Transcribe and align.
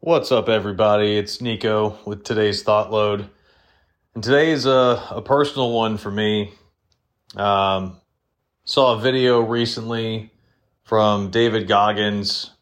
What's 0.00 0.30
up, 0.30 0.48
everybody? 0.48 1.18
It's 1.18 1.40
Nico 1.40 1.98
with 2.04 2.22
today's 2.22 2.62
thought 2.62 2.92
load. 2.92 3.28
And 4.14 4.22
today 4.22 4.52
is 4.52 4.64
a, 4.64 5.04
a 5.10 5.20
personal 5.20 5.72
one 5.72 5.96
for 5.96 6.08
me. 6.08 6.52
Um, 7.34 8.00
saw 8.64 8.94
a 8.94 9.00
video 9.00 9.40
recently 9.40 10.30
from 10.84 11.32
David 11.32 11.66
Goggins 11.66 12.52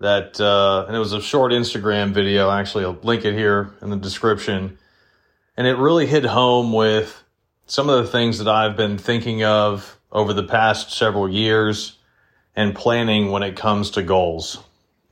that, 0.00 0.38
uh, 0.38 0.84
and 0.86 0.94
it 0.94 0.98
was 0.98 1.14
a 1.14 1.22
short 1.22 1.52
Instagram 1.52 2.12
video. 2.12 2.50
Actually, 2.50 2.84
I'll 2.84 2.98
link 3.02 3.24
it 3.24 3.32
here 3.32 3.72
in 3.80 3.88
the 3.88 3.96
description. 3.96 4.76
And 5.56 5.66
it 5.66 5.78
really 5.78 6.04
hit 6.04 6.24
home 6.24 6.74
with 6.74 7.24
some 7.64 7.88
of 7.88 8.04
the 8.04 8.10
things 8.12 8.36
that 8.36 8.48
I've 8.48 8.76
been 8.76 8.98
thinking 8.98 9.44
of 9.44 9.98
over 10.12 10.34
the 10.34 10.44
past 10.44 10.92
several 10.92 11.26
years 11.26 11.96
and 12.54 12.74
planning 12.74 13.30
when 13.30 13.42
it 13.42 13.56
comes 13.56 13.92
to 13.92 14.02
goals. 14.02 14.58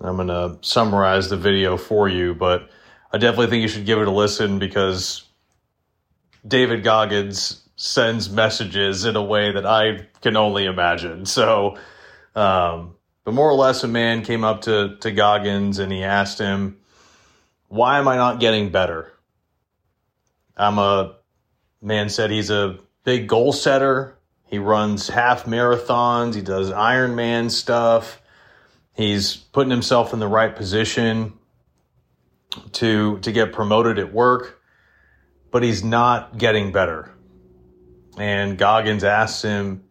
I'm 0.00 0.16
going 0.16 0.28
to 0.28 0.58
summarize 0.62 1.28
the 1.28 1.36
video 1.36 1.76
for 1.76 2.08
you, 2.08 2.34
but 2.34 2.70
I 3.12 3.18
definitely 3.18 3.48
think 3.48 3.62
you 3.62 3.68
should 3.68 3.84
give 3.84 3.98
it 3.98 4.08
a 4.08 4.10
listen 4.10 4.58
because 4.58 5.24
David 6.46 6.82
Goggins 6.82 7.68
sends 7.76 8.30
messages 8.30 9.04
in 9.04 9.16
a 9.16 9.22
way 9.22 9.52
that 9.52 9.66
I 9.66 10.06
can 10.22 10.36
only 10.36 10.64
imagine. 10.64 11.26
So, 11.26 11.76
um, 12.34 12.94
but 13.24 13.34
more 13.34 13.50
or 13.50 13.54
less, 13.54 13.84
a 13.84 13.88
man 13.88 14.22
came 14.22 14.44
up 14.44 14.62
to, 14.62 14.96
to 15.00 15.10
Goggins 15.10 15.78
and 15.78 15.92
he 15.92 16.02
asked 16.02 16.38
him, 16.38 16.78
Why 17.68 17.98
am 17.98 18.08
I 18.08 18.16
not 18.16 18.40
getting 18.40 18.70
better? 18.70 19.12
I'm 20.56 20.78
a 20.78 21.16
man 21.82 22.08
said 22.08 22.30
he's 22.30 22.50
a 22.50 22.78
big 23.04 23.28
goal 23.28 23.52
setter. 23.52 24.16
He 24.46 24.58
runs 24.58 25.08
half 25.08 25.44
marathons, 25.44 26.34
he 26.34 26.40
does 26.40 26.70
Ironman 26.70 27.50
stuff 27.50 28.20
He's 29.00 29.34
putting 29.34 29.70
himself 29.70 30.12
in 30.12 30.18
the 30.18 30.28
right 30.28 30.54
position 30.54 31.32
to 32.72 33.18
to 33.20 33.32
get 33.32 33.50
promoted 33.50 33.98
at 33.98 34.12
work, 34.12 34.60
but 35.50 35.62
he's 35.62 35.82
not 35.82 36.36
getting 36.36 36.70
better. 36.70 37.10
And 38.18 38.58
Goggins 38.58 39.02
asks 39.02 39.40
him, 39.40 39.84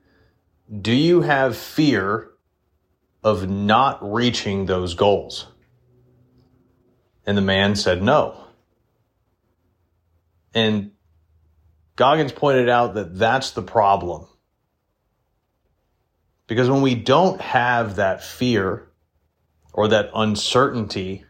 "Do 0.80 0.92
you 0.92 1.22
have 1.22 1.58
fear 1.58 2.30
of 3.24 3.50
not 3.50 3.98
reaching 4.14 4.68
those 4.68 4.94
goals?" 4.94 5.48
And 7.26 7.36
the 7.36 7.42
man 7.42 7.76
said, 7.76 8.04
"No." 8.04 8.44
And 10.54 10.92
Goggins 11.96 12.32
pointed 12.32 12.70
out 12.70 12.94
that 12.94 13.18
that's 13.18 13.50
the 13.50 13.64
problem. 13.64 14.28
Because 16.46 16.70
when 16.70 16.84
we 16.84 16.94
don't 16.94 17.42
have 17.42 17.96
that 17.96 18.24
fear 18.24 18.86
or 19.80 19.88
that 19.88 20.12
uncertainty 20.14 21.24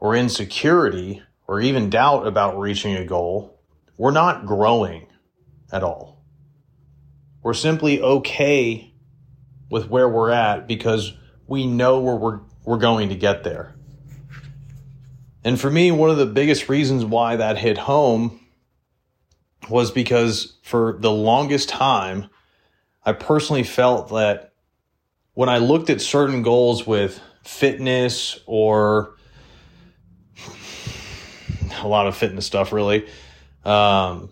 or 0.00 0.16
insecurity 0.16 1.22
or 1.46 1.60
even 1.60 1.88
doubt 1.88 2.26
about 2.26 2.58
reaching 2.58 2.96
a 2.96 3.04
goal, 3.04 3.62
we're 3.96 4.10
not 4.10 4.44
growing 4.46 5.06
at 5.70 5.84
all. 5.84 6.24
We're 7.40 7.54
simply 7.54 8.02
okay 8.02 8.92
with 9.70 9.88
where 9.88 10.08
we're 10.08 10.32
at 10.32 10.66
because 10.66 11.12
we 11.46 11.68
know 11.68 12.00
where 12.00 12.16
we're, 12.16 12.40
we're 12.64 12.78
going 12.78 13.10
to 13.10 13.14
get 13.14 13.44
there. 13.44 13.76
And 15.44 15.60
for 15.60 15.70
me, 15.70 15.92
one 15.92 16.10
of 16.10 16.16
the 16.16 16.26
biggest 16.26 16.68
reasons 16.68 17.04
why 17.04 17.36
that 17.36 17.58
hit 17.58 17.78
home 17.78 18.44
was 19.70 19.92
because 19.92 20.58
for 20.64 20.96
the 20.98 21.12
longest 21.12 21.68
time, 21.68 22.28
I 23.06 23.12
personally 23.12 23.62
felt 23.62 24.08
that 24.08 24.47
when 25.38 25.48
I 25.48 25.58
looked 25.58 25.88
at 25.88 26.00
certain 26.00 26.42
goals 26.42 26.84
with 26.84 27.20
fitness 27.44 28.40
or 28.44 29.14
a 31.80 31.86
lot 31.86 32.08
of 32.08 32.16
fitness 32.16 32.44
stuff, 32.44 32.72
really, 32.72 33.06
um, 33.64 34.30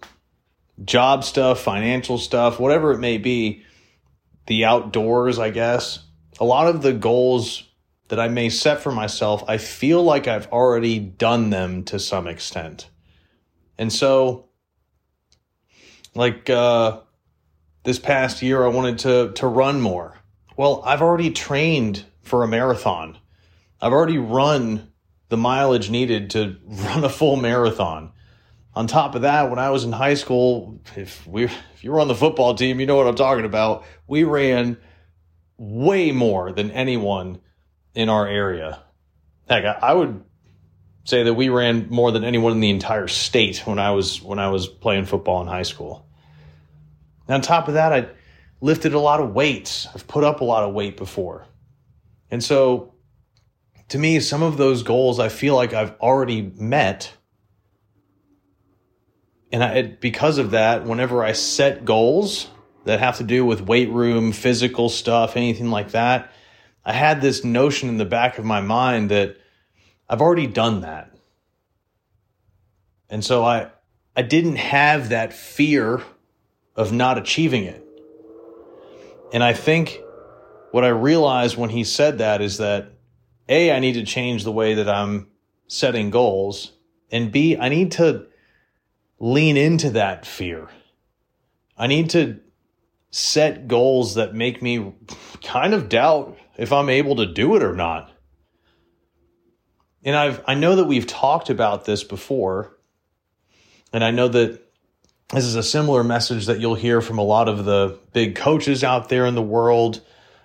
job 0.85 1.23
stuff, 1.23 1.61
financial 1.61 2.19
stuff, 2.19 2.59
whatever 2.59 2.91
it 2.91 2.99
may 2.99 3.19
be, 3.19 3.63
the 4.49 4.65
outdoors, 4.65 5.39
I 5.39 5.51
guess, 5.51 6.01
a 6.41 6.45
lot 6.45 6.67
of 6.67 6.83
the 6.83 6.93
goals 6.93 7.63
that 8.09 8.19
I 8.19 8.27
may 8.27 8.49
set 8.49 8.81
for 8.81 8.91
myself, 8.91 9.45
I 9.47 9.59
feel 9.59 10.03
like 10.03 10.27
I've 10.27 10.49
already 10.49 10.99
done 10.99 11.51
them 11.51 11.85
to 11.85 12.01
some 12.01 12.27
extent. 12.27 12.91
And 13.79 13.93
so, 13.93 14.49
like 16.17 16.51
uh, 16.51 16.99
this 17.85 18.01
past 18.01 18.43
year, 18.43 18.65
I 18.65 18.69
wanted 18.71 18.99
to 18.99 19.33
to 19.35 19.47
run 19.47 19.81
more. 19.81 20.16
Well, 20.57 20.83
I've 20.85 21.03
already 21.03 21.31
trained 21.31 22.05
for 22.23 22.43
a 22.43 22.49
marathon. 22.49 23.19
I've 23.81 23.93
already 23.93 24.19
run 24.19 24.91
the 25.29 25.37
mileage 25.37 25.91
needed 25.91 26.31
to 26.31 26.57
run 26.65 27.05
a 27.05 27.09
full 27.09 27.37
marathon. 27.37 28.13
On 28.75 28.87
top 28.87 29.15
of 29.15 29.23
that, 29.23 29.49
when 29.49 29.59
I 29.59 29.71
was 29.71 29.85
in 29.85 29.93
high 29.93 30.15
school, 30.15 30.81
if 30.97 31.27
we 31.27 31.45
if 31.45 31.83
you 31.83 31.93
were 31.93 32.01
on 32.01 32.09
the 32.09 32.15
football 32.15 32.55
team, 32.55 32.79
you 32.79 32.87
know 32.87 32.97
what 32.97 33.07
I'm 33.07 33.15
talking 33.15 33.47
about. 33.47 33.85
We 34.07 34.25
ran 34.25 34.77
way 35.57 36.13
more 36.13 36.53
than 36.53 36.71
anyone 36.71 37.41
in 37.95 38.11
our 38.11 38.27
area. 38.27 38.83
Heck, 39.49 39.65
I, 39.65 39.79
I 39.81 39.95
would 39.95 40.23
say 41.05 41.23
that 41.23 41.35
we 41.35 41.49
ran 41.49 41.89
more 41.89 42.13
than 42.13 42.23
anyone 42.23 42.53
in 42.53 42.61
the 42.61 42.69
entire 42.69 43.09
state 43.09 43.67
when 43.67 43.79
I 43.79 43.93
was 43.93 44.21
when 44.21 44.39
I 44.39 44.51
was 44.51 44.67
playing 44.67 45.07
football 45.07 45.41
in 45.41 45.49
high 45.49 45.63
school. 45.63 46.07
And 47.27 47.37
on 47.37 47.41
top 47.41 47.69
of 47.69 47.75
that, 47.75 47.93
I 47.95 48.09
lifted 48.61 48.95
a 48.95 48.99
lot 48.99 49.21
of 49.21 49.33
weights. 49.33 49.87
I've 49.95 50.07
put 50.07 50.25
up 50.25 50.41
a 50.41 50.45
lot 50.45 50.65
of 50.65 50.75
weight 50.75 50.97
before. 50.97 51.47
And 52.31 52.43
so 52.43 52.95
to 53.89 53.99
me, 53.99 54.21
some 54.21 54.43
of 54.43 54.57
those 54.57 54.83
goals 54.83 55.21
I 55.21 55.29
feel 55.29 55.55
like 55.55 55.73
I've 55.73 55.99
already 56.01 56.43
met. 56.43 57.13
And 59.53 59.63
I, 59.63 59.83
because 59.83 60.39
of 60.39 60.51
that, 60.51 60.85
whenever 60.85 61.23
I 61.23 61.33
set 61.33 61.85
goals 61.85 62.49
that 62.85 62.99
have 63.01 63.19
to 63.19 63.25
do 63.25 63.45
with 63.45 63.61
weight 63.61 63.91
room, 63.91 64.33
physical 64.33 64.89
stuff, 64.89 65.37
anything 65.37 65.71
like 65.71 65.93
that, 65.93 66.33
I 66.85 66.93
had 66.93 67.21
this 67.21 67.45
notion 67.45 67.89
in 67.89 67.97
the 67.97 68.05
back 68.05 68.39
of 68.39 68.45
my 68.45 68.61
mind 68.61 69.11
that 69.11 69.37
I've 70.09 70.21
already 70.21 70.47
done 70.47 70.81
that. 70.81 71.13
And 73.09 73.25
so 73.25 73.45
I, 73.45 73.71
I 74.17 74.23
didn't 74.23 74.57
have 74.57 75.11
that 75.11 75.33
fear 75.33 76.03
of 76.75 76.93
not 76.93 77.19
achieving 77.19 77.65
it. 77.65 77.86
And 79.33 79.43
I 79.43 79.53
think 79.53 80.01
what 80.71 80.85
I 80.85 80.89
realized 80.89 81.57
when 81.57 81.71
he 81.71 81.85
said 81.85 82.19
that 82.19 82.41
is 82.41 82.59
that 82.59 82.93
A, 83.49 83.73
I 83.73 83.79
need 83.81 83.95
to 83.95 84.05
change 84.05 84.45
the 84.45 84.53
way 84.53 84.75
that 84.75 84.89
I'm 84.89 85.29
setting 85.69 86.11
goals. 86.11 86.73
And 87.11 87.33
B, 87.33 87.57
I 87.57 87.69
need 87.69 87.93
to 87.93 88.27
lean 89.19 89.57
into 89.57 89.91
that 89.91 90.27
fear. 90.27 90.69
I 91.77 91.87
need 91.87 92.11
to 92.11 92.41
set 93.11 93.69
goals 93.69 94.15
that 94.15 94.35
make 94.35 94.63
me 94.63 94.95
kind 95.43 95.75
of 95.75 95.89
doubt 95.89 96.37
if 96.57 96.73
I'm 96.73 96.89
able 96.89 97.17
to 97.17 97.27
do 97.27 97.57
it 97.57 97.63
or 97.63 97.75
not. 97.75 98.13
And 100.05 100.15
I've 100.15 100.43
I 100.47 100.55
know 100.55 100.77
that 100.77 100.85
we've 100.85 101.07
talked 101.07 101.51
about 101.51 101.85
this 101.85 102.05
before. 102.05 102.79
And 103.93 104.05
I 104.05 104.11
know 104.11 104.29
that 104.29 104.66
this 105.31 105.45
is 105.45 105.57
a 105.57 105.63
similar 105.63 106.05
message 106.05 106.47
that 106.47 106.61
you'll 106.61 106.77
hear 106.77 107.01
from 107.01 107.19
a 107.19 107.23
lot 107.23 107.49
of 107.49 107.65
the 107.65 107.99
big 108.13 108.37
coaches 108.37 108.85
out 108.85 109.09
there 109.09 109.27
in 109.27 109.35
the 109.35 109.43
world 109.43 110.01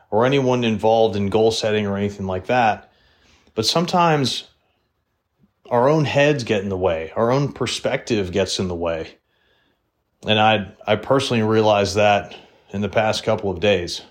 or 0.09 0.25
anyone 0.25 0.63
involved 0.63 1.15
in 1.15 1.29
goal 1.29 1.51
setting 1.51 1.85
or 1.85 1.97
anything 1.97 2.25
like 2.25 2.47
that. 2.47 2.91
But 3.53 3.65
sometimes 3.65 4.47
our 5.69 5.87
own 5.87 6.05
heads 6.05 6.43
get 6.43 6.63
in 6.63 6.69
the 6.69 6.77
way, 6.77 7.11
our 7.15 7.31
own 7.31 7.53
perspective 7.53 8.31
gets 8.31 8.59
in 8.59 8.67
the 8.67 8.75
way. 8.75 9.17
And 10.25 10.39
I 10.39 10.71
I 10.85 10.95
personally 10.95 11.43
realized 11.43 11.95
that 11.95 12.35
in 12.71 12.81
the 12.81 12.89
past 12.89 13.23
couple 13.23 13.51
of 13.51 13.59
days. 13.59 14.01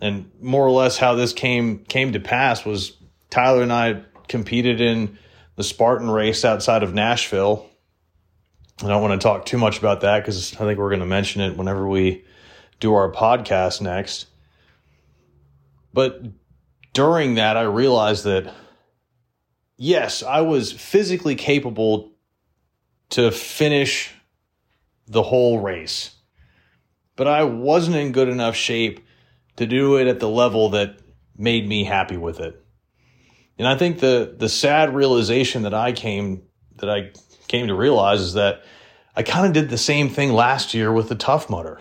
And 0.00 0.30
more 0.40 0.66
or 0.66 0.70
less 0.70 0.98
how 0.98 1.14
this 1.14 1.32
came 1.32 1.84
came 1.84 2.12
to 2.12 2.20
pass 2.20 2.64
was 2.64 2.96
Tyler 3.30 3.62
and 3.62 3.72
I 3.72 4.02
competed 4.28 4.80
in 4.80 5.18
the 5.56 5.64
Spartan 5.64 6.10
race 6.10 6.44
outside 6.44 6.82
of 6.82 6.92
Nashville 6.92 7.68
I 8.82 8.88
don't 8.88 9.02
want 9.02 9.20
to 9.20 9.24
talk 9.24 9.46
too 9.46 9.58
much 9.58 9.78
about 9.78 10.00
that 10.00 10.20
because 10.20 10.54
I 10.54 10.58
think 10.58 10.78
we're 10.78 10.90
going 10.90 11.00
to 11.00 11.06
mention 11.06 11.40
it 11.40 11.56
whenever 11.56 11.86
we 11.86 12.24
do 12.80 12.94
our 12.94 13.10
podcast 13.12 13.80
next. 13.80 14.26
But 15.94 16.22
during 16.92 17.36
that, 17.36 17.56
I 17.56 17.62
realized 17.62 18.24
that, 18.24 18.52
yes, 19.76 20.22
I 20.22 20.40
was 20.40 20.72
physically 20.72 21.34
capable 21.34 22.12
to 23.10 23.30
finish 23.30 24.12
the 25.06 25.22
whole 25.22 25.60
race, 25.60 26.14
but 27.14 27.28
I 27.28 27.44
wasn't 27.44 27.96
in 27.96 28.12
good 28.12 28.28
enough 28.28 28.56
shape 28.56 29.04
to 29.56 29.66
do 29.66 29.96
it 29.96 30.06
at 30.06 30.18
the 30.18 30.28
level 30.28 30.70
that 30.70 30.98
made 31.36 31.68
me 31.68 31.84
happy 31.84 32.16
with 32.16 32.40
it. 32.40 32.58
And 33.58 33.68
I 33.68 33.76
think 33.76 34.00
the 34.00 34.34
the 34.36 34.48
sad 34.48 34.94
realization 34.94 35.62
that 35.62 35.74
I 35.74 35.92
came 35.92 36.42
that 36.76 36.88
I 36.88 37.12
came 37.52 37.68
to 37.68 37.74
realize 37.74 38.22
is 38.22 38.32
that 38.32 38.64
I 39.14 39.22
kind 39.22 39.46
of 39.46 39.52
did 39.52 39.68
the 39.68 39.76
same 39.76 40.08
thing 40.08 40.32
last 40.32 40.72
year 40.72 40.90
with 40.90 41.10
the 41.10 41.14
Tough 41.14 41.50
Mudder. 41.50 41.78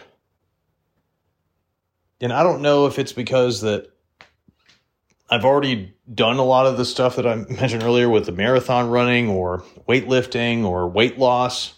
And 2.19 2.33
I 2.33 2.43
don't 2.43 2.61
know 2.61 2.87
if 2.87 2.99
it's 2.99 3.13
because 3.13 3.61
that 3.61 3.89
I've 5.29 5.45
already 5.45 5.95
done 6.13 6.37
a 6.37 6.43
lot 6.43 6.65
of 6.67 6.77
the 6.77 6.83
stuff 6.83 7.15
that 7.15 7.25
I 7.25 7.35
mentioned 7.35 7.83
earlier 7.83 8.09
with 8.09 8.25
the 8.25 8.33
marathon 8.33 8.89
running 8.89 9.29
or 9.29 9.63
weightlifting 9.87 10.65
or 10.65 10.89
weight 10.89 11.17
loss 11.17 11.73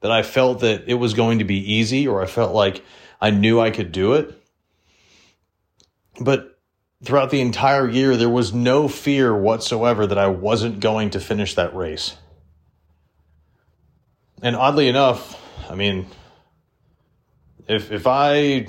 that 0.00 0.12
I 0.12 0.22
felt 0.22 0.60
that 0.60 0.84
it 0.86 0.94
was 0.94 1.14
going 1.14 1.38
to 1.38 1.44
be 1.44 1.72
easy 1.72 2.06
or 2.06 2.22
I 2.22 2.26
felt 2.26 2.54
like 2.54 2.84
I 3.18 3.30
knew 3.30 3.58
I 3.58 3.70
could 3.70 3.92
do 3.92 4.12
it. 4.12 4.38
But 6.20 6.58
throughout 7.02 7.30
the 7.30 7.40
entire 7.40 7.88
year, 7.88 8.14
there 8.14 8.28
was 8.28 8.52
no 8.52 8.88
fear 8.88 9.34
whatsoever 9.34 10.06
that 10.06 10.18
I 10.18 10.26
wasn't 10.26 10.80
going 10.80 11.08
to 11.10 11.20
finish 11.20 11.54
that 11.54 11.74
race. 11.74 12.14
And 14.42 14.54
oddly 14.54 14.88
enough, 14.88 15.40
I 15.70 15.74
mean, 15.74 16.06
if 17.66 17.90
if 17.90 18.06
I 18.06 18.66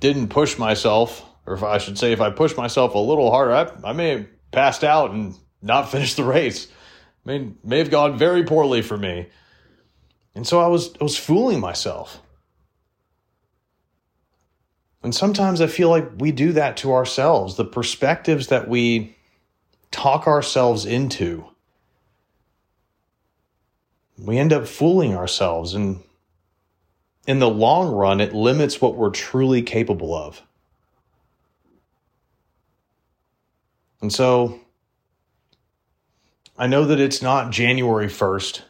didn't 0.00 0.28
push 0.28 0.58
myself, 0.58 1.24
or 1.46 1.54
if 1.54 1.62
I 1.62 1.78
should 1.78 1.98
say, 1.98 2.12
if 2.12 2.20
I 2.20 2.30
pushed 2.30 2.56
myself 2.56 2.94
a 2.94 2.98
little 2.98 3.30
harder, 3.30 3.52
I, 3.52 3.90
I 3.90 3.92
may 3.92 4.08
have 4.10 4.26
passed 4.50 4.84
out 4.84 5.12
and 5.12 5.36
not 5.62 5.82
finished 5.90 6.16
the 6.16 6.24
race. 6.24 6.68
I 7.24 7.30
mean, 7.30 7.58
may 7.62 7.78
have 7.78 7.90
gone 7.90 8.18
very 8.18 8.44
poorly 8.44 8.82
for 8.82 8.96
me. 8.96 9.28
And 10.34 10.46
so 10.46 10.60
I 10.60 10.68
was 10.68 10.94
I 11.00 11.04
was 11.04 11.16
fooling 11.16 11.60
myself. 11.60 12.22
And 15.02 15.14
sometimes 15.14 15.60
I 15.60 15.66
feel 15.66 15.88
like 15.88 16.10
we 16.18 16.30
do 16.30 16.52
that 16.52 16.76
to 16.78 16.92
ourselves. 16.92 17.56
The 17.56 17.64
perspectives 17.64 18.48
that 18.48 18.68
we 18.68 19.16
talk 19.90 20.26
ourselves 20.26 20.84
into, 20.84 21.46
we 24.24 24.38
end 24.38 24.52
up 24.52 24.66
fooling 24.66 25.16
ourselves. 25.16 25.74
And 25.74 26.02
in 27.26 27.38
the 27.38 27.48
long 27.48 27.92
run, 27.92 28.20
it 28.20 28.34
limits 28.34 28.80
what 28.80 28.96
we're 28.96 29.10
truly 29.10 29.62
capable 29.62 30.14
of. 30.14 30.42
And 34.02 34.12
so 34.12 34.60
I 36.58 36.66
know 36.66 36.84
that 36.84 37.00
it's 37.00 37.22
not 37.22 37.50
January 37.52 38.08
1st, 38.08 38.62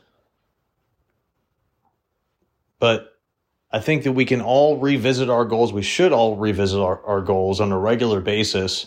but 2.79 3.19
I 3.73 3.79
think 3.79 4.03
that 4.05 4.13
we 4.13 4.25
can 4.25 4.41
all 4.41 4.79
revisit 4.79 5.31
our 5.31 5.45
goals. 5.45 5.73
We 5.73 5.83
should 5.83 6.13
all 6.13 6.37
revisit 6.37 6.81
our, 6.81 7.05
our 7.05 7.21
goals 7.21 7.61
on 7.61 7.71
a 7.71 7.79
regular 7.79 8.21
basis. 8.21 8.87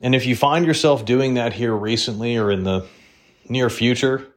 And 0.00 0.14
if 0.14 0.26
you 0.26 0.36
find 0.36 0.64
yourself 0.64 1.04
doing 1.04 1.34
that 1.34 1.52
here 1.52 1.74
recently 1.74 2.36
or 2.36 2.52
in 2.52 2.62
the 2.62 2.86
near 3.48 3.68
future, 3.68 4.28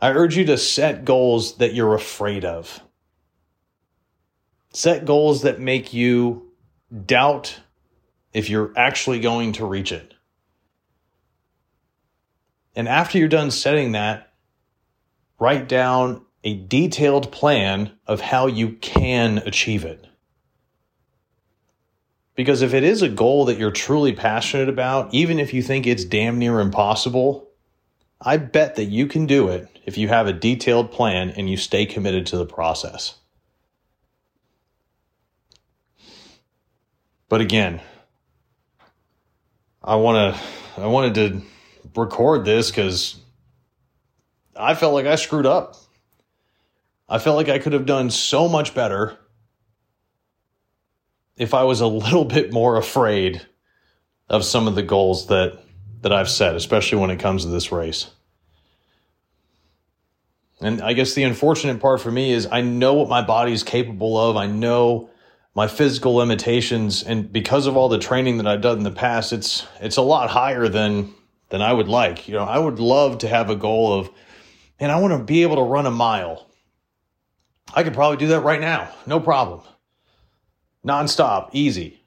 I 0.00 0.12
urge 0.12 0.36
you 0.36 0.44
to 0.46 0.58
set 0.58 1.04
goals 1.04 1.56
that 1.56 1.74
you're 1.74 1.94
afraid 1.94 2.44
of. 2.44 2.80
Set 4.72 5.04
goals 5.04 5.42
that 5.42 5.60
make 5.60 5.92
you 5.92 6.52
doubt 7.06 7.58
if 8.32 8.48
you're 8.48 8.72
actually 8.76 9.18
going 9.18 9.52
to 9.52 9.64
reach 9.64 9.90
it. 9.90 10.14
And 12.76 12.86
after 12.86 13.18
you're 13.18 13.26
done 13.26 13.50
setting 13.50 13.92
that, 13.92 14.32
write 15.40 15.68
down 15.68 16.24
a 16.44 16.54
detailed 16.54 17.32
plan 17.32 17.92
of 18.06 18.20
how 18.20 18.46
you 18.46 18.74
can 18.74 19.38
achieve 19.38 19.84
it. 19.84 20.06
Because 22.36 22.62
if 22.62 22.72
it 22.72 22.84
is 22.84 23.02
a 23.02 23.08
goal 23.08 23.46
that 23.46 23.58
you're 23.58 23.72
truly 23.72 24.12
passionate 24.12 24.68
about, 24.68 25.12
even 25.12 25.40
if 25.40 25.52
you 25.52 25.60
think 25.60 25.88
it's 25.88 26.04
damn 26.04 26.38
near 26.38 26.60
impossible, 26.60 27.48
I 28.20 28.36
bet 28.36 28.76
that 28.76 28.84
you 28.84 29.08
can 29.08 29.26
do 29.26 29.48
it 29.48 29.68
if 29.88 29.96
you 29.96 30.06
have 30.06 30.26
a 30.26 30.34
detailed 30.34 30.92
plan 30.92 31.30
and 31.30 31.48
you 31.48 31.56
stay 31.56 31.86
committed 31.86 32.26
to 32.26 32.36
the 32.36 32.44
process. 32.44 33.14
But 37.30 37.40
again, 37.40 37.80
I 39.82 39.96
want 39.96 40.36
to 40.36 40.82
I 40.82 40.88
wanted 40.88 41.14
to 41.14 41.42
record 41.98 42.44
this 42.44 42.70
cuz 42.70 43.16
I 44.54 44.74
felt 44.74 44.92
like 44.92 45.06
I 45.06 45.14
screwed 45.14 45.46
up. 45.46 45.76
I 47.08 47.18
felt 47.18 47.38
like 47.38 47.48
I 47.48 47.58
could 47.58 47.72
have 47.72 47.86
done 47.86 48.10
so 48.10 48.46
much 48.46 48.74
better 48.74 49.16
if 51.34 51.54
I 51.54 51.64
was 51.64 51.80
a 51.80 51.86
little 52.04 52.26
bit 52.26 52.52
more 52.52 52.76
afraid 52.76 53.40
of 54.28 54.44
some 54.44 54.68
of 54.68 54.74
the 54.74 54.82
goals 54.82 55.28
that 55.28 55.58
that 56.02 56.12
I've 56.12 56.28
set, 56.28 56.56
especially 56.56 56.98
when 56.98 57.08
it 57.08 57.20
comes 57.20 57.44
to 57.44 57.48
this 57.48 57.72
race. 57.72 58.10
And 60.60 60.82
I 60.82 60.92
guess 60.92 61.14
the 61.14 61.22
unfortunate 61.24 61.80
part 61.80 62.00
for 62.00 62.10
me 62.10 62.32
is 62.32 62.48
I 62.50 62.60
know 62.60 62.94
what 62.94 63.08
my 63.08 63.22
body 63.22 63.52
is 63.52 63.62
capable 63.62 64.18
of. 64.18 64.36
I 64.36 64.46
know 64.46 65.10
my 65.54 65.68
physical 65.68 66.14
limitations 66.14 67.02
and 67.02 67.32
because 67.32 67.66
of 67.66 67.76
all 67.76 67.88
the 67.88 67.98
training 67.98 68.38
that 68.38 68.46
I've 68.46 68.60
done 68.60 68.78
in 68.78 68.84
the 68.84 68.90
past, 68.90 69.32
it's 69.32 69.66
it's 69.80 69.96
a 69.96 70.02
lot 70.02 70.30
higher 70.30 70.68
than 70.68 71.14
than 71.50 71.62
I 71.62 71.72
would 71.72 71.88
like. 71.88 72.28
You 72.28 72.34
know, 72.34 72.44
I 72.44 72.58
would 72.58 72.80
love 72.80 73.18
to 73.18 73.28
have 73.28 73.50
a 73.50 73.56
goal 73.56 73.92
of 73.98 74.10
and 74.80 74.90
I 74.90 75.00
want 75.00 75.12
to 75.12 75.22
be 75.22 75.42
able 75.42 75.56
to 75.56 75.62
run 75.62 75.86
a 75.86 75.90
mile 75.90 76.48
I 77.74 77.82
could 77.82 77.94
probably 77.94 78.16
do 78.16 78.28
that 78.28 78.40
right 78.40 78.60
now, 78.60 78.90
no 79.06 79.20
problem. 79.20 79.60
Nonstop, 80.86 81.50
easy. 81.52 82.02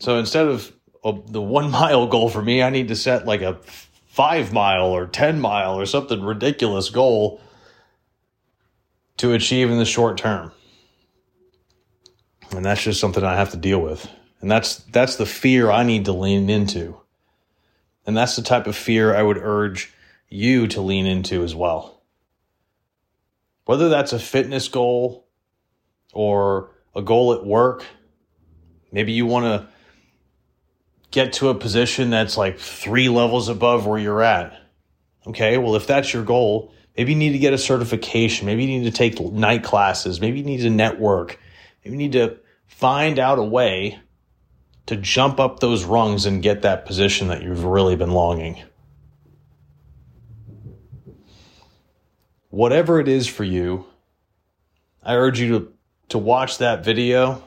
So 0.00 0.18
instead 0.18 0.46
of 0.46 0.72
the 1.02 1.40
one 1.40 1.70
mile 1.70 2.06
goal 2.06 2.28
for 2.28 2.42
me, 2.42 2.62
I 2.62 2.70
need 2.70 2.88
to 2.88 2.96
set 2.96 3.26
like 3.26 3.42
a 3.42 3.60
five 4.14 4.52
mile 4.52 4.86
or 4.86 5.06
10 5.06 5.40
mile 5.40 5.78
or 5.78 5.86
something 5.86 6.22
ridiculous 6.22 6.90
goal 6.90 7.40
to 9.16 9.32
achieve 9.32 9.70
in 9.70 9.78
the 9.78 9.84
short 9.84 10.16
term. 10.18 10.52
And 12.50 12.64
that's 12.64 12.82
just 12.82 13.00
something 13.00 13.24
I 13.24 13.36
have 13.36 13.50
to 13.50 13.56
deal 13.56 13.80
with. 13.80 14.08
And 14.40 14.50
that's 14.50 14.76
that's 14.76 15.16
the 15.16 15.26
fear 15.26 15.70
I 15.70 15.82
need 15.82 16.04
to 16.04 16.12
lean 16.12 16.50
into. 16.50 16.96
And 18.06 18.16
that's 18.16 18.36
the 18.36 18.42
type 18.42 18.66
of 18.66 18.76
fear 18.76 19.14
I 19.14 19.22
would 19.22 19.38
urge 19.38 19.92
you 20.28 20.66
to 20.68 20.80
lean 20.80 21.06
into 21.06 21.42
as 21.42 21.54
well 21.54 21.94
whether 23.64 23.88
that's 23.88 24.12
a 24.12 24.18
fitness 24.18 24.68
goal 24.68 25.26
or 26.12 26.70
a 26.94 27.02
goal 27.02 27.32
at 27.32 27.44
work, 27.44 27.84
maybe 28.92 29.12
you 29.12 29.26
want 29.26 29.44
to 29.44 29.68
get 31.14 31.34
to 31.34 31.48
a 31.48 31.54
position 31.54 32.10
that's 32.10 32.36
like 32.36 32.58
three 32.58 33.08
levels 33.08 33.48
above 33.48 33.86
where 33.86 33.98
you're 33.98 34.22
at. 34.22 34.60
Okay, 35.26 35.56
well, 35.58 35.76
if 35.76 35.86
that's 35.86 36.12
your 36.12 36.24
goal, 36.24 36.72
maybe 36.96 37.12
you 37.12 37.18
need 37.18 37.32
to 37.32 37.38
get 37.38 37.52
a 37.52 37.58
certification. 37.58 38.46
Maybe 38.46 38.64
you 38.64 38.80
need 38.80 38.92
to 38.92 38.96
take 38.96 39.18
night 39.20 39.62
classes. 39.62 40.20
Maybe 40.20 40.38
you 40.38 40.44
need 40.44 40.60
to 40.60 40.70
network. 40.70 41.38
Maybe 41.84 41.96
you 41.96 41.98
need 41.98 42.12
to 42.12 42.38
find 42.66 43.18
out 43.18 43.38
a 43.38 43.44
way 43.44 43.98
to 44.86 44.96
jump 44.96 45.40
up 45.40 45.60
those 45.60 45.84
rungs 45.84 46.26
and 46.26 46.42
get 46.42 46.62
that 46.62 46.84
position 46.84 47.28
that 47.28 47.42
you've 47.42 47.64
really 47.64 47.96
been 47.96 48.10
longing. 48.10 48.62
whatever 52.54 53.00
it 53.00 53.08
is 53.08 53.26
for 53.26 53.42
you, 53.42 53.84
I 55.02 55.16
urge 55.16 55.40
you 55.40 55.58
to, 55.58 55.72
to 56.10 56.18
watch 56.18 56.58
that 56.58 56.84
video. 56.84 57.42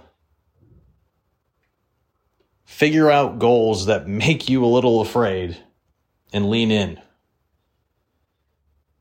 Figure 2.67 3.09
out 3.09 3.39
goals 3.39 3.85
that 3.85 4.09
make 4.09 4.49
you 4.49 4.63
a 4.63 4.67
little 4.67 4.99
afraid 4.99 5.57
and 6.33 6.49
lean 6.49 6.69
in. 6.69 6.99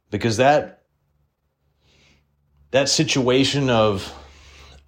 Because 0.09 0.37
that 0.37 0.85
that 2.71 2.89
situation 2.89 3.69
of 3.69 4.15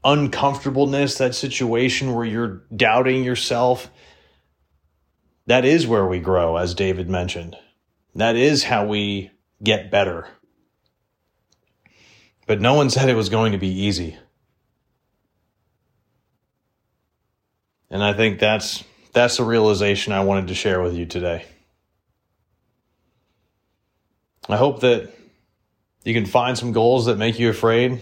uncomfortableness, 0.05 1.19
that 1.19 1.35
situation 1.35 2.15
where 2.15 2.25
you're 2.25 2.63
doubting 2.75 3.25
yourself, 3.25 3.91
that 5.47 5.65
is 5.65 5.87
where 5.87 6.07
we 6.07 6.21
grow, 6.21 6.57
as 6.57 6.73
David 6.73 7.11
mentioned. 7.11 7.57
That 8.15 8.37
is 8.37 8.63
how 8.63 8.87
we 8.87 9.33
get 9.61 9.91
better. 9.91 10.29
But 12.47 12.61
no 12.61 12.75
one 12.75 12.91
said 12.91 13.09
it 13.09 13.15
was 13.15 13.29
going 13.29 13.53
to 13.53 13.59
be 13.59 13.69
easy. 13.69 14.17
And 17.91 18.03
I 18.03 18.13
think 18.13 18.39
that's 18.39 18.85
that's 19.13 19.39
the 19.39 19.45
realization 19.45 20.13
I 20.13 20.21
wanted 20.25 20.49
to 20.49 20.55
share 20.55 20.81
with 20.81 20.95
you 20.95 21.07
today. 21.07 21.45
I 24.49 24.57
hope 24.57 24.81
that 24.81 25.13
you 26.05 26.15
can 26.15 26.27
find 26.27 26.57
some 26.57 26.73
goals 26.73 27.07
that 27.07 27.19
make 27.19 27.39
you 27.39 27.51
afraid. 27.51 28.01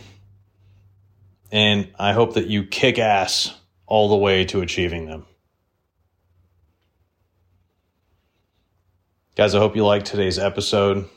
And 1.51 1.89
I 1.99 2.13
hope 2.13 2.35
that 2.35 2.47
you 2.47 2.65
kick 2.65 2.99
ass 2.99 3.55
all 3.87 4.09
the 4.09 4.17
way 4.17 4.45
to 4.47 4.61
achieving 4.61 5.07
them. 5.07 5.27
Guys, 9.37 9.55
I 9.55 9.59
hope 9.59 9.77
you 9.77 9.85
liked 9.85 10.07
today's 10.07 10.39
episode. 10.39 11.09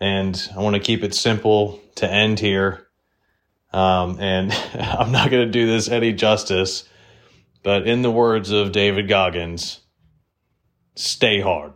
And 0.00 0.50
I 0.56 0.62
want 0.62 0.74
to 0.74 0.80
keep 0.80 1.02
it 1.02 1.14
simple 1.14 1.80
to 1.96 2.10
end 2.10 2.40
here. 2.40 2.86
Um, 3.72 4.18
and 4.20 4.52
I'm 4.74 5.12
not 5.12 5.30
going 5.30 5.46
to 5.46 5.52
do 5.52 5.66
this 5.66 5.88
any 5.88 6.12
justice, 6.12 6.88
but 7.68 7.86
in 7.86 8.00
the 8.00 8.10
words 8.10 8.50
of 8.50 8.72
David 8.72 9.08
Goggins, 9.08 9.80
stay 10.94 11.38
hard. 11.38 11.74